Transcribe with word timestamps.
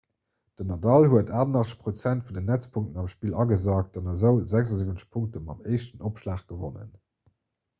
den 0.59 0.69
nadal 0.71 1.03
huet 1.09 1.33
88 1.39 2.23
% 2.23 2.25
vun 2.29 2.37
den 2.39 2.47
netzpunkten 2.51 2.97
am 3.01 3.09
spill 3.13 3.37
agesackt 3.43 4.01
an 4.01 4.09
esou 4.15 4.33
76 4.55 5.05
punkte 5.19 5.43
mam 5.51 5.61
éischten 5.75 6.05
opschlag 6.11 6.45
gewonnen 6.55 6.91